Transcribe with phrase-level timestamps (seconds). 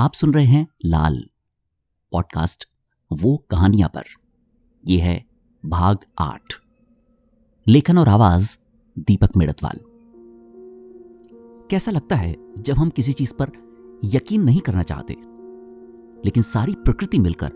[0.00, 1.24] आप सुन रहे हैं लाल
[2.12, 2.68] पॉडकास्ट,
[3.12, 4.02] वो कहानियाँ पर।
[4.88, 5.24] यह है
[5.66, 6.54] भाग आठ।
[7.68, 8.58] लेखन और आवाज़,
[8.98, 9.80] दीपक मेड़तवाल।
[11.70, 13.50] कैसा लगता है जब हम किसी चीज़ पर
[14.04, 15.16] यकीन नहीं करना चाहते,
[16.24, 17.52] लेकिन सारी प्रकृति मिलकर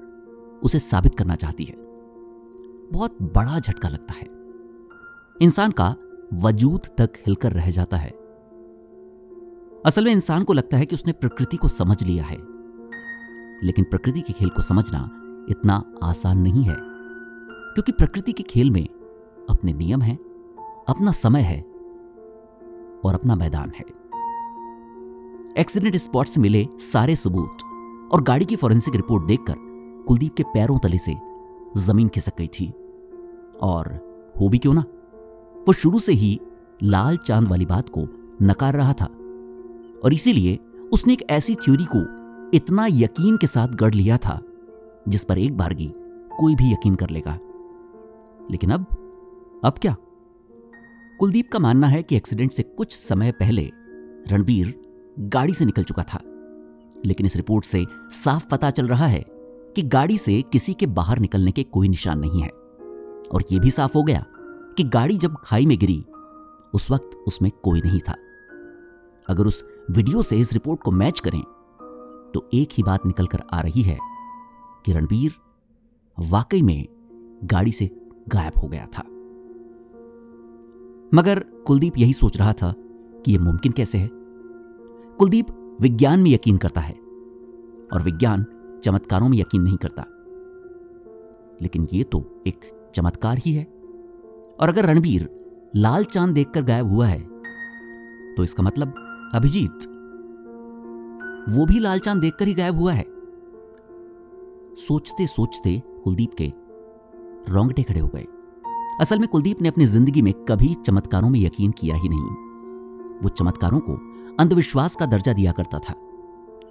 [0.63, 1.75] उसे साबित करना चाहती है?
[2.93, 4.27] बहुत बड़ा झटका लगता है।
[5.43, 5.97] इंसान का
[6.33, 8.24] वजूद तक हिलकर रह जाता है।
[9.87, 12.37] असल में इंसान को लगता है कि उसने प्रकृति को समझ लिया है।
[13.63, 15.11] लेकिन प्रकृति के खेल को समझना
[15.51, 16.77] इतना आसान नहीं है,
[17.75, 18.89] क्योंकि प्रकृति के खेल में
[19.51, 20.19] अपने नियम हैं,
[20.89, 21.61] अपना समय है
[23.05, 23.85] और अपना मैदान है।
[25.59, 27.59] एक्सीडेंट स्पॉट से मिले सारे सबूत
[28.13, 29.55] और गाड़ी की फॉरेंसिक रिपोर्ट देखकर
[30.09, 31.15] कुलदीप के पैरों तले से
[31.77, 32.73] ज़मीन खिसक गई थी।
[33.63, 33.87] और
[34.41, 34.85] हो भी क्यों ना?
[35.69, 36.41] वो शुरू से ही
[36.83, 38.09] लाल चाँद वाली बात को
[38.43, 39.09] नकार रहा था।
[40.05, 40.59] और इसीलिए
[40.93, 42.25] उसने एक ऐसी थ्योरी को
[42.57, 44.41] इतना यकीन के साथ गढ़ लिया था,
[45.09, 45.93] जिस पर एक बारगी
[46.39, 47.39] कोई भी यकीन कर लेगा।
[48.51, 48.87] लेकिन अब
[49.65, 49.97] अब क्या?
[51.19, 53.71] कुलदीप का मानना है कि एक्सीडेंट से कुछ समय पहले
[54.29, 54.81] रणबीर
[55.19, 56.21] गाड़ी से निकल चुका था,
[57.07, 59.25] लेकिन इस रिपोर्ट से साफ़ पता चल रहा है
[59.77, 62.49] कि गाड़ी से किसी के बाहर निकलने के कोई निशान नहीं है।
[63.33, 64.25] और यह भी साफ़ हो गया
[64.77, 66.05] कि गाड़ी जब खाई में गिरी,
[66.75, 68.15] उस वक्त उसमें कोई नहीं था।
[69.29, 71.43] अगर उस वीडियो से इस रिपोर्ट को मैच करें
[72.35, 73.99] तो एक ही बात निकल कर आ रही है
[74.85, 75.35] कि रणबीर
[76.19, 76.87] वाकई में
[77.45, 77.91] गाड़ी से
[78.29, 79.03] गायब हो गया था।
[81.15, 82.75] मगर कुलदीप यही सोच रहा था
[83.25, 84.11] कि यह मुमकिन कैसे है।
[85.19, 86.95] कुलदीप विज्ञान में यकीन करता है
[87.93, 88.47] और विज्ञान
[88.85, 90.05] चमत्कारों में यकीन नहीं करता।
[91.63, 93.65] लेकिन यह तो एक चमत्कार ही है।
[94.61, 95.29] और अगर रणबीर
[95.77, 97.21] लाल चाँद देखकर गायब हुआ है
[98.35, 98.95] तो इसका मतलब
[99.35, 99.79] अभिजीत।
[101.49, 103.03] वो भी लाल चाँद देखकर ही गायब हुआ है।
[104.77, 106.53] सोचते सोचते कुलदीप के
[107.49, 108.27] रोंगटे खड़े हो गए।
[109.01, 112.31] असल में कुलदीप ने अपनी ज़िंदगी में कभी चमत्कारों में यकीन किया ही नहीं।
[113.23, 113.93] वो चमत्कारों को
[114.41, 115.93] अंधविश्वास का दर्जा दिया करता था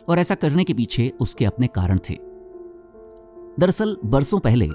[0.09, 2.15] और ऐसा करने के पीछे उसके अपने कारण थे।
[3.59, 4.69] दरअसल, बरसों पहले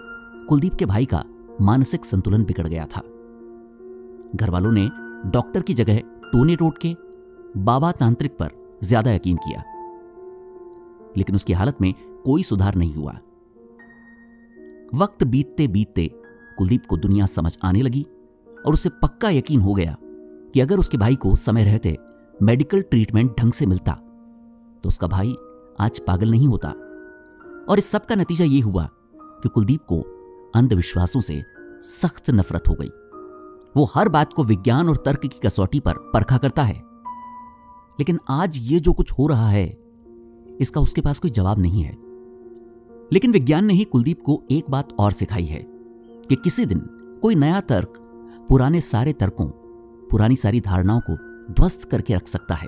[0.48, 1.24] कुलदीप के भाई का
[1.60, 3.00] मानसिक संतुलन बिगड़ गया था।
[4.36, 4.90] घर वालों ने
[5.30, 5.98] डॉक्टर की जगह
[6.32, 7.07] टोने टोट के
[7.56, 8.50] बाबा तांत्रिक पर
[8.84, 9.62] ज़्यादा यकीन किया।
[11.16, 11.92] लेकिन उसकी हालत में
[12.24, 13.12] कोई सुधार नहीं हुआ।
[14.94, 16.10] वक्त बीतते बीतते
[16.58, 18.02] कुलदीप को दुनिया समझ आने लगी
[18.58, 19.96] और उसे पक्का यकीन हो गया
[20.54, 21.96] कि अगर उसके भाई को समय रहते,
[22.42, 25.34] मेडिकल ट्रीटमेंट ढंग से मिलता तो उसका भाई
[25.80, 26.68] आज पागल नहीं होता।
[27.68, 28.88] और इस सब का नतीजा यह हुआ
[29.42, 30.00] कि कुलदीप को
[30.54, 31.42] अंधविश्वासों से
[31.84, 32.88] सख्त नफरत हो गई।
[33.76, 36.82] वो हर बात को विज्ञान और तर्क की कसौटी पर परखा करता है।
[37.98, 39.78] लेकिन आज ये जो कुछ हो रहा है,
[40.60, 41.96] इसका उसके पास कोई जवाब नहीं है।
[43.12, 45.62] लेकिन विज्ञान ने ही कुलदीप को एक बात और सिखाई है
[46.28, 46.78] कि किसी दिन
[47.22, 47.92] कोई नया तर्क
[48.48, 49.46] पुराने सारे तर्कों,
[50.10, 51.16] पुरानी सारी धारणाओं को
[51.52, 52.66] ध्वस्त करके रख सकता है।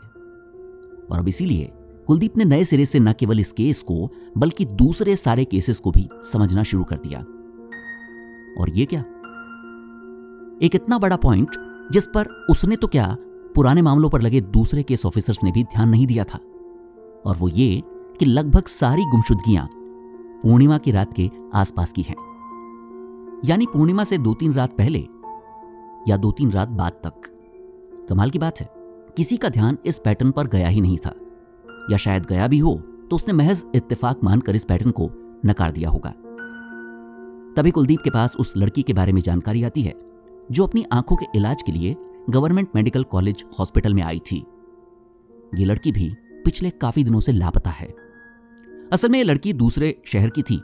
[1.10, 1.72] और अब इसीलिए
[2.06, 5.91] कुलदीप ने नए सिरे से न केवल इस केस को, बल्कि दूसरे सारे केसेस को
[5.91, 7.20] भी समझना शुरू कर दिया।
[8.62, 9.00] और ये क्या?
[10.62, 11.50] एक इतना बड़ा पॉइंट
[11.92, 13.16] जिस पर उसने तो क्या
[13.54, 16.38] पुराने मामलों पर लगे दूसरे केस ऑफिसर्स ने भी ध्यान नहीं दिया था।
[17.26, 17.82] और वो ये
[18.18, 19.68] कि लगभग सारी गुमशुदगियाँ
[20.42, 22.16] पूर्णिमा की रात के आसपास की हैं।
[23.44, 25.06] यानी पूर्णिमा से दो तीन रात पहले
[26.08, 27.12] या दो तीन रात बाद तक।
[28.08, 28.68] कमाल की बात है।
[29.16, 31.14] किसी का ध्यान इस पैटर्न पर गया ही नहीं था।
[31.90, 32.74] या शायद गया भी हो
[33.10, 35.10] तो उसने महज इत्तेफाक मानकर इस पैटर्न को
[35.46, 36.10] नकार दिया होगा।
[37.56, 39.94] तभी कुलदीप के पास उस लड़की के बारे में जानकारी आती है,
[40.52, 41.96] जो अपनी आँखों के इलाज के लिए
[42.28, 44.36] गवर्नमेंट मेडिकल कॉलेज हॉस्पिटल में आई थी।
[45.54, 46.10] ये लड़की भी
[46.44, 47.86] पिछले काफ़ी दिनों से लापता है।
[48.92, 50.59] असल में यह लड़की दूसरे शहर की थी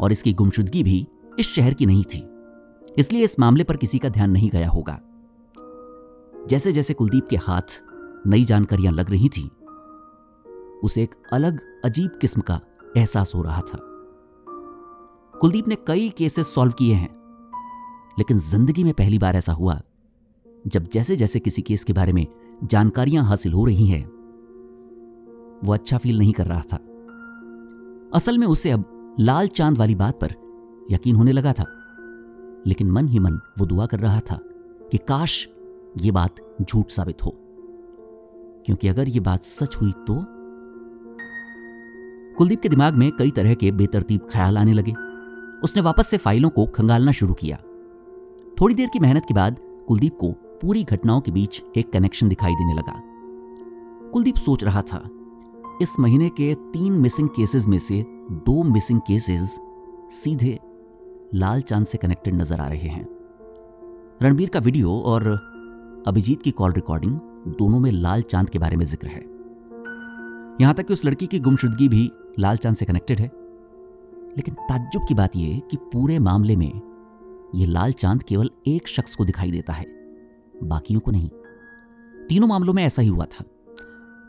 [0.00, 1.06] और इसकी गुमशुदगी भी
[1.38, 2.26] इस शहर की नहीं थी।
[2.98, 4.98] इसलिए इस मामले पर किसी का ध्यान नहीं गया होगा।
[6.48, 7.80] जैसे जैसे कुलदीप के हाथ
[8.26, 9.50] नई जानकारियाँ लग रही थी,
[10.82, 12.60] उसे एक अलग अजीब किस्म का
[12.96, 13.78] एहसास हो रहा था।
[15.34, 17.10] कुलदीप ने कई केसेस सॉल्व किए हैं,
[18.18, 19.80] लेकिन ज़िंदगी में पहली बार ऐसा हुआ
[20.64, 22.26] जब जैसे जैसे किसी केस के बारे में
[22.64, 24.04] जानकारियाँ हासिल हो रही हैं,
[25.64, 26.76] वो अच्छा फील नहीं कर रहा था।
[28.14, 30.34] असल में उसे अब लाल चाँद वाली बात पर
[30.90, 31.64] यकीन होने लगा था,
[32.66, 34.38] लेकिन मन ही मन वो दुआ कर रहा था
[34.92, 35.48] कि काश
[35.98, 37.34] ये बात झूठ साबित हो,
[38.66, 40.24] क्योंकि अगर ये बात सच हुई तो
[42.36, 44.92] कुलदीप के दिमाग में कई तरह के बेतरतीब ख्याल आने लगे।
[45.62, 47.56] उसने वापस से फाइलों को खंगालना शुरू किया।
[48.60, 49.58] थोड़ी देर की मेहनत के बाद
[49.88, 50.34] कुलदीप को
[50.64, 52.92] पूरी घटनाओं के बीच एक कनेक्शन दिखाई देने लगा।
[54.12, 55.00] कुलदीप सोच रहा था,
[55.82, 58.00] इस महीने के तीन मिसिंग केसेस में से
[58.46, 59.58] दो मिसिंग केसेस
[60.12, 60.58] सीधे
[61.34, 63.06] लाल चाँद से कनेक्टेड नज़र आ रहे हैं।
[64.22, 65.26] रणबीर का वीडियो और
[66.06, 67.18] अभिजीत की कॉल रिकॉर्डिंग
[67.58, 69.22] दोनों में लाल चाँद के बारे में ज़िक्र है।
[70.60, 73.26] यहाँ तक कि उस लड़की की गुमशुदगी भी लाल चाँद से कनेक्टेड है।
[74.36, 76.72] लेकिन ताज्जुब की बात यह कि पूरे मामले में
[77.54, 80.03] यह लाल चाँद केवल एक शख्स को दिखाई देता है।
[80.62, 81.28] बाकियों को नहीं।
[82.28, 83.44] तीनों मामलों में ऐसा ही हुआ था।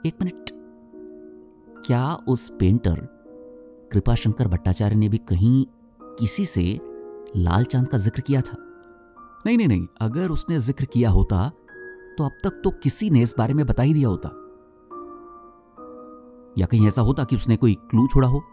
[0.06, 0.50] एक मिनट।
[1.86, 2.96] क्या उस पेंटर
[3.92, 5.66] कृपाशंकर भट्टाचार्य ने भी कहीं
[6.02, 6.80] किसी से
[7.36, 8.58] लाल चाँद का ज़िक्र किया था?
[9.46, 11.50] नहीं नहीं नहीं। अगर उसने ज़िक्र किया होता
[12.18, 14.30] तो अब तक तो किसी ने इस बारे में बता ही दिया होता।
[16.58, 18.44] या कहीं ऐसा होता कि उसने कोई क्लू छोड़ा हो,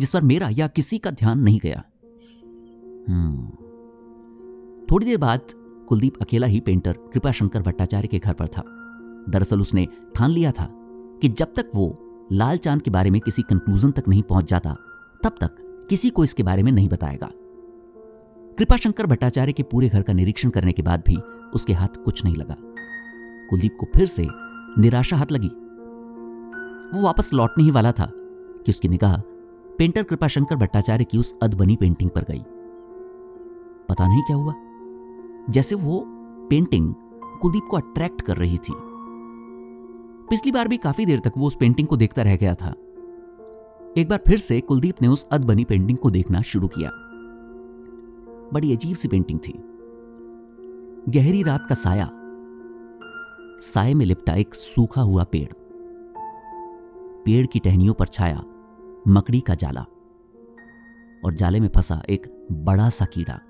[0.00, 1.82] जिस पर मेरा या किसी का ध्यान नहीं गया।
[3.08, 3.46] हम्म।
[4.86, 5.40] थोड़ी देर बाद
[5.88, 8.62] कुलदीप अकेला ही पेंटर कृपाशंकर भट्टाचार्य के घर पर था।
[9.28, 10.68] दरअसल उसने ठान लिया था
[11.22, 11.98] कि जब तक वो
[12.32, 14.76] लाल चाँद के बारे में किसी कंक्लूजन तक नहीं पहुँच जाता,
[15.24, 15.50] तब तक
[15.90, 17.30] किसी को इसके बारे में नहीं बताएगा।
[18.58, 21.16] कृपाशंकर भट्टाचार्य के पूरे घर का निरीक्षण करने के बाद भी
[21.54, 22.56] उसके हाथ कुछ नहीं लगा।
[23.50, 24.26] कुलदीप को फिर से
[24.78, 25.50] निराशा हाथ लगी।
[26.96, 28.10] वो वापस लौटने ही वाला था
[28.66, 29.20] कि उसकी निगाह
[29.78, 32.42] पेंटर कृपाशंकर भट्टाचार्य की उस अदबनी पेंटिंग पर गई।
[33.88, 34.54] पता नहीं क्या हुआ।
[35.50, 36.04] जैसे वो
[36.50, 36.94] पेंटिंग
[37.42, 38.74] कुलदीप को अट्रैक्ट कर रही थी।
[40.30, 42.74] पिछली बार भी काफ़ी देर तक वो उस पेंटिंग को देखता रह गया था।
[43.96, 46.90] एक बार फिर से कुलदीप ने उस अदबनी पेंटिंग को देखना शुरू किया।
[48.52, 49.52] बड़ी अजीब सी पेंटिंग थी।
[51.08, 52.10] गहरी रात का साया।
[53.60, 55.52] साय में लिपटा एक सूखा हुआ पेड़।
[57.24, 58.44] पेड़ की टहनियों पर छाया
[59.08, 59.86] मकड़ी का जाला।
[61.24, 63.40] और जाले में फंसा एक बड़ा सा कीड़ा।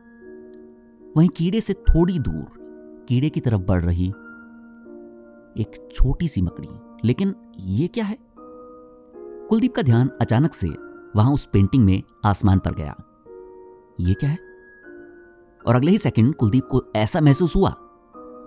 [1.16, 2.66] वहीं कीड़े से थोड़ी दूर
[3.08, 4.08] कीड़े की तरफ़ बढ़ रही
[5.62, 6.68] एक छोटी सी मकड़ी।
[7.04, 8.18] लेकिन ये क्या है?
[9.48, 10.68] कुलदीप का ध्यान अचानक से
[11.16, 12.96] वहाँ उस पेंटिंग में आसमान पर गया।
[14.00, 14.38] ये क्या है?
[15.66, 17.74] और अगले ही सेकंड कुलदीप को ऐसा महसूस हुआ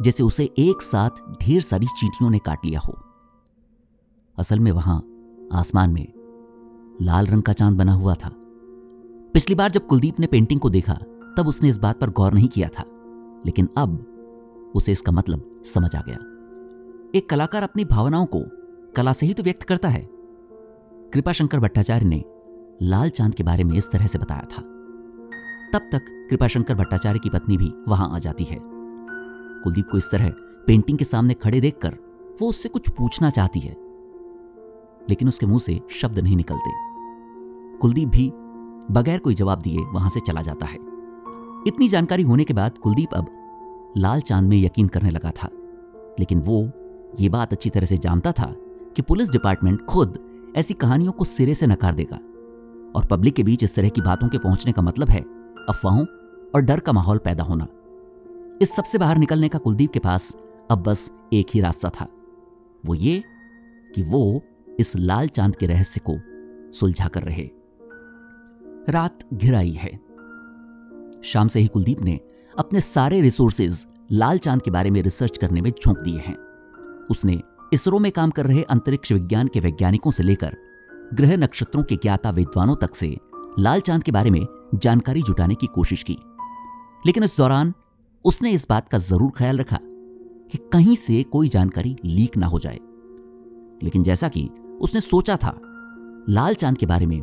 [0.02, 1.10] जैसे उसे एक साथ
[1.44, 3.00] ढेर सारी चींटियों ने काट लिया हो।
[4.38, 5.08] असल में वहाँ
[5.54, 6.14] आसमान में
[7.02, 8.30] लाल रंग का चाँद बना हुआ था।
[9.34, 10.94] पिछली बार जब कुलदीप ने पेंटिंग को देखा
[11.40, 12.84] तब उसने इस बात पर गौर नहीं किया था,
[13.46, 16.18] लेकिन अब उसे इसका मतलब समझ आ गया।
[17.16, 18.42] एक कलाकार अपनी भावनाओं को
[18.96, 20.02] कला से ही तो व्यक्त करता है।
[21.14, 22.24] कृपाशंकर भट्टाचार्य ने
[22.82, 24.62] लाल चाँद के बारे में इस तरह से बताया था।
[25.74, 30.30] तब तक कृपाशंकर भट्टाचार्य की पत्नी भी वहाँ आ जाती है। कुलदीप को इस तरह
[30.68, 31.98] पेंटिंग के सामने खड़े देखकर
[32.42, 33.76] वो उससे कुछ पूछना चाहती है,
[35.10, 38.30] लेकिन उसके मुँह से शब्द नहीं निकलते। कुलदीप भी
[38.92, 40.89] बगैर कोई जवाब दिए वहाँ से चला जाता है।
[41.68, 43.28] इतनी जानकारी होने के बाद कुलदीप अब
[43.98, 45.50] लाल चाँद में यकीन करने लगा था।
[46.20, 46.72] लेकिन वो
[47.20, 48.56] ये बात अच्छी तरह से जानता था
[48.96, 50.20] कि पुलिस डिपार्टमेंट खुद
[50.56, 52.16] ऐसी कहानियों को सिरे से नकार देगा।
[52.96, 55.22] और पब्लिक के बीच इस तरह की बातों के पहुँचने का मतलब है
[55.70, 56.06] अफवाहों
[56.56, 57.68] और डर का माहौल पैदा होना।
[58.62, 60.38] इस सबसे बाहर निकलने का कुलदीप के पास
[60.72, 62.08] अब बस एक ही रास्ता था।
[62.86, 63.24] वो ये
[63.96, 64.42] कि वो
[64.80, 66.20] इस लाल चाँद के रहस्य को
[66.74, 67.50] सुलझा कर रहे।
[68.90, 70.09] रात घिराई है।
[71.24, 72.20] शाम से ही कुलदीप ने
[72.58, 76.36] अपने सारे रिसोर्सेज लाल चाँद के बारे में रिसर्च करने में झोंक दिए हैं।
[77.12, 77.42] उसने
[77.74, 80.56] इसरो में काम कर रहे अंतरिक्ष विज्ञान के वैज्ञानिकों से लेकर
[81.14, 83.18] ग्रह नक्षत्रों के ज्ञाता विद्वानों तक से
[83.60, 86.18] लाल चाँद के बारे में जानकारी जुटाने की कोशिश की।
[87.06, 87.74] लेकिन इस दौरान
[88.26, 89.80] उसने इस बात का ज़रूर ख्याल रखा
[90.52, 92.80] कि कहीं से कोई जानकारी लीक ना हो जाए।
[93.84, 94.50] लेकिन जैसा कि
[94.82, 95.60] उसने सोचा था,
[96.30, 97.22] लाल चाँद के बारे में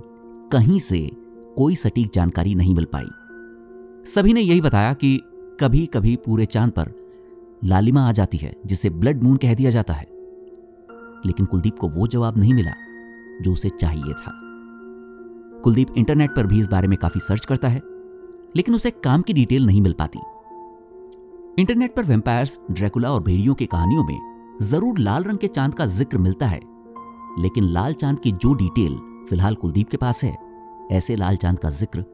[0.52, 1.10] कहीं से
[1.56, 3.08] कोई सटीक जानकारी नहीं मिल पाई।
[4.06, 5.16] सभी ने यही बताया कि
[5.60, 6.90] कभी कभी पूरे चाँद पर
[7.64, 10.06] लालिमा आ जाती है, जिसे ब्लड मून कह दिया जाता है।
[11.26, 12.72] लेकिन कुलदीप को वो जवाब नहीं मिला,
[13.42, 14.32] जो उसे चाहिए था।
[15.64, 17.80] कुलदीप इंटरनेट पर भी इस बारे में काफ़ी सर्च करता है,
[18.56, 20.18] लेकिन उसे काम की डिटेल नहीं मिल पाती।
[21.58, 25.86] इंटरनेट पर वेम्पायर्स, ड्रैकुला और भेड़ियों की कहानियों में ज़रूर लाल रंग के चाँद का
[25.86, 26.60] ज़िक्र मिलता है,
[27.38, 28.96] लेकिन लाल चाँद की जो डिटेल
[29.28, 30.36] फ़िलहाल कुलदीप के पास है,
[30.92, 32.04] ऐसे लाल चाँद का ज़िक्र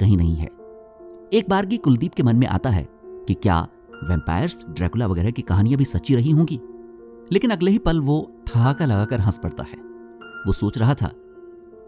[0.00, 0.61] कहीं नहीं है।
[1.32, 2.86] एक बार की कुलदीप के मन में आता है
[3.28, 3.60] कि क्या
[4.04, 6.58] वेम्पायर्स ड्रैकुला वगैरह की कहानियाँ भी सच्ची रही होंगी?
[7.32, 9.76] लेकिन अगले ही पल वो ठहाका लगाकर हंस पड़ता है।
[10.46, 11.10] वो सोच रहा था,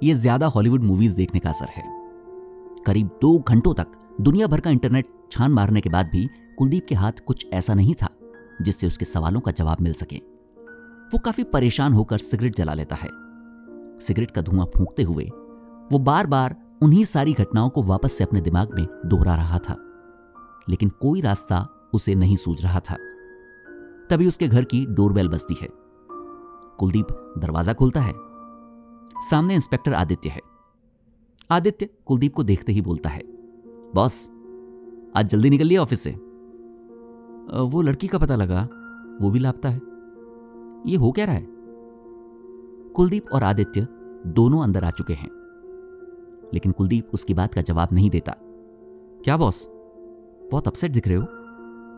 [0.02, 1.82] ये ज़्यादा हॉलीवुड मूवीज़ देखने का असर है।
[2.86, 6.26] करीब दो घंटों तक दुनिया भर का इंटरनेट छान मारने के बाद भी
[6.58, 8.08] कुलदीप के हाथ कुछ ऐसा नहीं था,
[8.62, 10.16] जिससे उसके सवालों का जवाब मिल सके।
[11.12, 13.08] वो काफ़ी परेशान होकर सिगरेट जला लेता है।
[14.00, 15.30] सिगरेट का धुआँ फूंकते हुए
[15.92, 19.76] वो बार बार उन्हीं सारी घटनाओं को वापस से अपने दिमाग में दोहरा रहा था।
[20.68, 22.96] लेकिन कोई रास्ता उसे नहीं सूझ रहा था।
[24.10, 25.68] तभी उसके घर की डोरबेल बजती है।
[26.78, 28.14] कुलदीप दरवाज़ा खोलता है।
[29.30, 30.40] सामने इंस्पेक्टर आदित्य है।
[31.50, 33.22] आदित्य कुलदीप को देखते ही बोलता है,
[33.94, 34.30] बॉस,
[35.16, 36.10] आज जल्दी निकल लिया ऑफ़िस से?
[37.60, 38.68] वो लड़की का पता लगा।
[39.20, 39.80] वो भी लापता है।
[40.86, 41.46] ये हो क्या रहा है?
[42.92, 43.86] कुलदीप और आदित्य
[44.26, 45.43] दोनों अंदर आ चुके हैं।
[46.54, 48.34] लेकिन कुलदीप उसकी बात का जवाब नहीं देता।
[49.24, 49.68] क्या बॉस
[50.50, 51.22] बहुत अपसेट दिख रहे हो।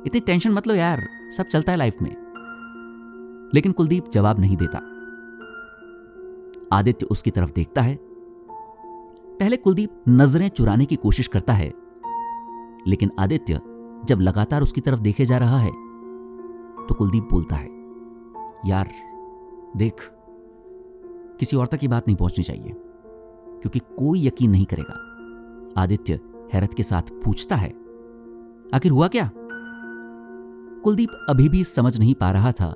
[0.07, 2.17] इतनी टेंशन मत लो यार, सब चलता है लाइफ में।
[3.55, 4.79] लेकिन कुलदीप जवाब नहीं देता।
[6.73, 7.99] आदित्य उसकी तरफ़ देखता है।
[9.41, 11.73] पहले कुलदीप नज़रें चुराने की कोशिश करता है।
[12.87, 13.61] लेकिन आदित्य
[14.05, 15.73] जब लगातार उसकी तरफ़ देखे जा रहा है
[16.87, 17.69] तो कुलदीप बोलता है,
[18.67, 18.91] यार,
[19.77, 20.13] देख,
[21.39, 22.83] किसी और तक की बात नहीं पहुंचनी चाहिए।
[23.63, 25.03] क्योंकि कोई यकीन नहीं करेगा।
[25.77, 26.21] आदित्य
[26.53, 27.69] हैरत के साथ पूछता है,
[28.75, 29.31] आखिर हुआ क्या?
[30.85, 32.75] कुलदीप अभी भी समझ नहीं पा रहा था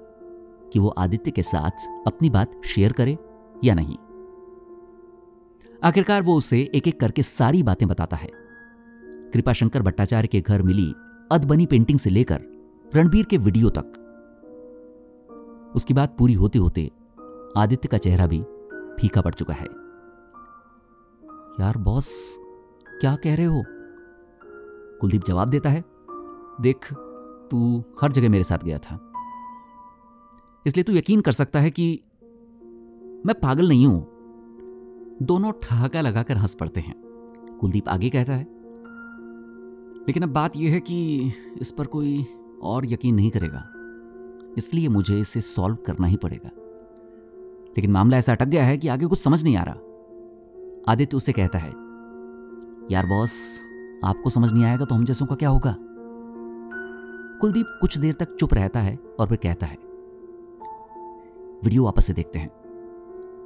[0.73, 3.17] कि वो आदित्य के साथ अपनी बात शेयर करे
[3.65, 3.97] या नहीं।
[5.85, 8.29] आखिरकार वो उसे एक एक करके सारी बातें बताता है।
[9.33, 10.93] कृपाशंकर भट्टाचार्य के घर मिली
[11.33, 12.41] अदबनी पेंटिंग से लेकर
[12.93, 13.93] रणबीर के वीडियो तक।
[15.77, 16.91] उसकी बात पूरी होते होते
[17.57, 18.43] आदित्य का चेहरा भी
[19.01, 19.67] फीका पड़ चुका है।
[21.61, 22.39] यार बॉस
[23.01, 23.65] क्या कह रहे हो?
[25.01, 25.85] कुलदीप जवाब देता है,
[26.61, 26.93] देख,
[27.51, 29.13] तू हर जगह मेरे साथ गया था।
[30.67, 32.01] इसलिए तू यकीन कर सकता है कि
[33.27, 34.01] मैं पागल नहीं हूँ।
[35.23, 36.95] दोनों ठहाका लगाकर हंस पड़ते हैं।
[37.61, 38.47] कुलदीप आगे कहता है,
[40.07, 42.27] लेकिन अब बात यह है कि इस पर कोई
[42.63, 43.69] और यकीन नहीं करेगा।
[44.59, 46.51] इसलिए मुझे इसे सॉल्व करना ही पड़ेगा।
[47.77, 49.77] लेकिन मामला ऐसा अटक गया है कि आगे कुछ समझ नहीं आ रहा।
[50.85, 51.71] आदित्य उसे कहता है,
[52.91, 53.33] यार बॉस,
[54.05, 55.75] आपको समझ नहीं आएगा तो हम जैसों का क्या होगा?
[57.41, 59.77] कुलदीप कुछ देर तक चुप रहता है और फिर कहता है,
[61.65, 62.51] वीडियो वापस से देखते हैं।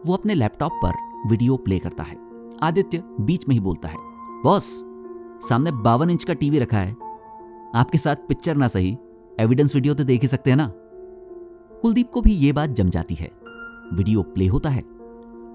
[0.06, 2.16] वो अपने लैपटॉप पर वीडियो प्ले करता है।
[2.62, 3.96] आदित्य बीच में ही बोलता है,
[4.42, 4.64] बॉस,
[5.48, 6.96] सामने बावन इंच का टीवी रखा है।
[7.74, 8.96] आपके साथ पिक्चर ना सही,
[9.38, 10.70] एविडेंस वीडियो तो देख ही सकते हैं ना?
[11.82, 13.30] कुलदीप को भी ये बात जम जाती है।
[13.92, 14.82] वीडियो प्ले होता है।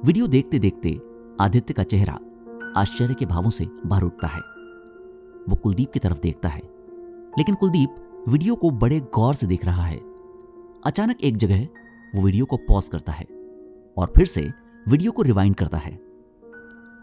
[0.06, 0.90] वीडियो देखते देखते
[1.40, 2.14] आदित्य का चेहरा
[2.78, 4.40] आश्चर्य के भावों से बाहर उठता है।
[5.50, 6.62] वो कुलदीप की तरफ़ देखता है,
[7.38, 10.00] लेकिन कुलदीप वीडियो को बड़े गौर से देख रहा है।
[10.86, 11.68] अचानक एक जगह
[12.14, 13.26] वो वीडियो को पॉज करता है
[13.98, 14.42] और फिर से
[14.86, 15.92] वीडियो को रिवाइंड करता है।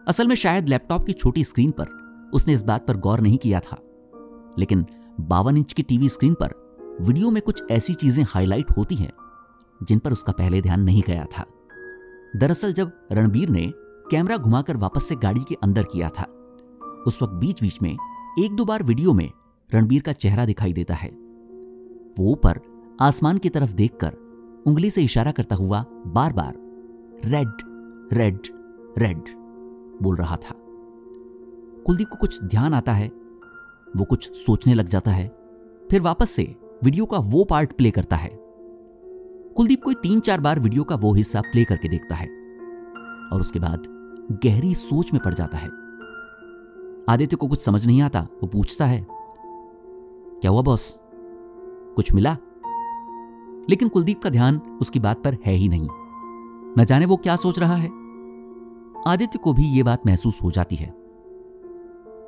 [0.06, 1.94] असल में शायद लैपटॉप की छोटी स्क्रीन पर
[2.34, 3.78] उसने इस बात पर गौर नहीं किया था,
[4.58, 4.84] लेकिन
[5.22, 6.54] बावन इंच की टीवी स्क्रीन पर
[7.00, 9.12] वीडियो में कुछ ऐसी चीज़ें हाईलाइट होती हैं
[9.80, 11.44] जिन पर उसका पहले ध्यान नहीं गया था।
[12.36, 13.72] दरअसल जब रणबीर ने
[14.10, 16.24] कैमरा घुमाकर वापस से गाड़ी के अंदर किया था।
[17.06, 17.96] उस वक्त बीच बीच में
[18.38, 19.30] एक दो बार वीडियो में
[19.74, 21.08] रणबीर का चेहरा दिखाई देता है।
[22.18, 22.60] वो ऊपर
[23.00, 24.12] आसमान की तरफ़ देखकर
[24.66, 26.54] उंगली से इशारा करता हुआ बार बार
[27.24, 27.48] रेड
[28.12, 28.38] रेड
[28.98, 29.22] रेड
[30.02, 30.54] बोल रहा था।
[31.86, 33.08] कुलदीप को कुछ ध्यान आता है,
[33.96, 35.28] वो कुछ सोचने लग जाता है,
[35.90, 38.30] फिर वापस से वीडियो का वो पार्ट प्ले करता है।
[39.56, 42.26] कुलदीप कोई तीन चार बार वीडियो का वो हिस्सा प्ले करके देखता है
[43.32, 43.95] और उसके बाद
[44.32, 45.68] गहरी सोच में पड़ जाता है।
[47.08, 49.06] आदित्य को कुछ समझ नहीं आता, वो पूछता है,
[50.40, 50.98] क्या हुआ बॉस?
[51.96, 52.36] कुछ मिला?
[53.70, 55.88] लेकिन कुलदीप का ध्यान उसकी बात पर है ही नहीं।
[56.78, 57.88] न जाने वो क्या सोच रहा है।
[59.06, 60.88] आदित्य को भी यह बात महसूस हो जाती है।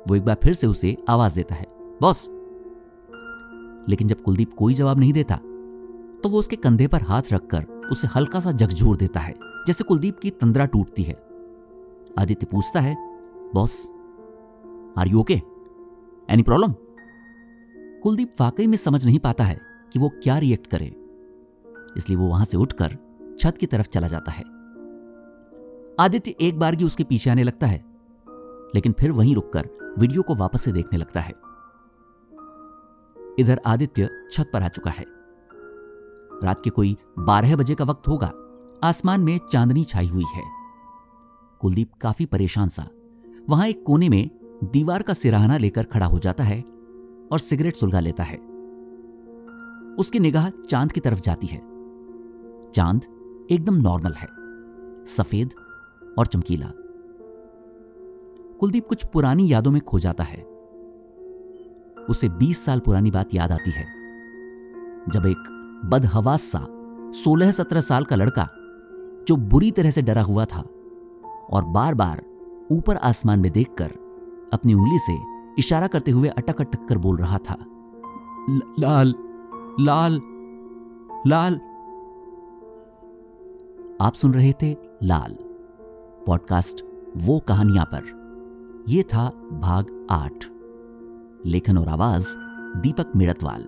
[0.07, 1.65] वो एक बार फिर से उसे आवाज़ देता है,
[2.01, 2.29] बॉस!
[3.89, 5.35] लेकिन जब कुलदीप कोई जवाब नहीं देता
[6.23, 9.33] तो वो उसके कंधे पर हाथ रखकर उसे हल्का सा झकझोर देता है,
[9.67, 11.28] जैसे कुलदीप की तंद्रा टूटती है।
[12.19, 12.95] आदित्य पूछता है,
[13.53, 13.91] boss
[14.97, 15.41] are you okay
[16.29, 16.73] any problem
[18.03, 19.59] Kuldeep वाकई में समझ नहीं पाता है
[19.93, 20.85] कि वो क्या रिएक्ट करे।
[21.97, 22.97] इसलिए वो वहाँ से उठकर
[23.39, 24.43] छत की तरफ़ चला जाता है।
[25.99, 27.83] आदित्य एक बार ही उसके पीछे आने लगता है,
[28.75, 31.33] लेकिन फिर वहीं रुककर वीडियो को वापस से देखने लगता है।
[33.39, 35.05] इधर आदित्य छत पर आ चुका है।
[36.43, 38.31] रात के कोई बारह बजे का वक्त होगा,
[38.83, 40.58] आसमान में चांदनी छाई हुई है।
[41.59, 42.89] कुलदीप काफ़ी परेशान सा।
[43.49, 44.29] वहाँ एक कोने में
[44.63, 46.61] दीवार का सिराहना लेकर खड़ा हो जाता है
[47.31, 48.37] और सिगरेट सुलगा लेता है।
[49.95, 51.61] उसकी निगाह चाँद की तरफ़ जाती है।
[52.71, 53.01] चाँद
[53.51, 54.27] एकदम नॉर्मल है,
[55.05, 55.49] सफ़ेद
[56.19, 56.71] और चमकीला।
[58.59, 60.43] कुलदीप कुछ पुरानी यादों में खो जाता है।
[62.09, 63.85] उसे 20 साल पुरानी बात याद आती है।
[65.09, 66.67] जब एक बदहवास सा
[67.13, 68.49] 16-17 साल का लड़का,
[69.27, 70.63] जो बुरी तरह से डरा हुआ था
[71.49, 72.21] और बार बार
[72.71, 73.91] ऊपर आसमान में देखकर
[74.53, 75.17] अपनी उंगली से
[75.59, 77.57] इशारा करते हुए अटक अटक कर बोल रहा था
[78.79, 79.13] लाल
[79.79, 80.19] लाल
[81.27, 81.55] लाल।
[84.01, 85.35] आप सुन रहे थे लाल,
[86.27, 86.83] पॉडकास्ट
[87.17, 90.45] वो कहानियाँ पर। यह था भाग आठ,
[91.45, 92.27] लेखन और आवाज़
[92.81, 93.67] दीपक मिड़तवाल।